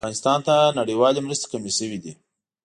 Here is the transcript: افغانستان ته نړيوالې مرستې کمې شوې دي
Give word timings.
افغانستان 0.03 0.39
ته 0.47 0.55
نړيوالې 0.79 1.19
مرستې 1.25 1.47
کمې 1.51 1.71
شوې 1.77 1.97
دي 2.03 2.13